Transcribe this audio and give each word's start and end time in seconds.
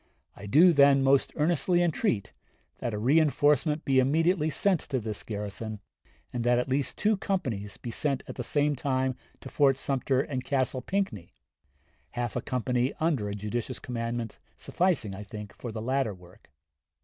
I 0.35 0.47
do, 0.47 0.73
then, 0.73 1.03
most 1.03 1.31
earnestly 1.35 1.83
entreat 1.83 2.33
that 2.79 2.91
a 2.95 2.97
reënforcement 2.97 3.85
be 3.85 3.99
immediately 3.99 4.49
sent 4.49 4.79
to 4.89 4.99
this 4.99 5.21
garrison, 5.21 5.79
and 6.33 6.43
that 6.43 6.57
at 6.57 6.67
least 6.67 6.97
two 6.97 7.17
companies 7.17 7.77
be 7.77 7.91
sent 7.91 8.23
at 8.27 8.33
the 8.33 8.43
same 8.43 8.75
time 8.75 9.15
to 9.41 9.47
Fort 9.49 9.77
Sumter 9.77 10.19
and 10.21 10.43
Castle 10.43 10.81
Pinckney 10.81 11.35
half 12.17 12.35
a 12.35 12.41
company, 12.41 12.95
under 12.99 13.29
a 13.29 13.35
judicious 13.35 13.77
commander, 13.77 14.35
sufficing, 14.57 15.13
I 15.15 15.21
think, 15.21 15.53
for 15.55 15.71
the 15.71 15.83
latter 15.83 16.15
work.... 16.15 16.49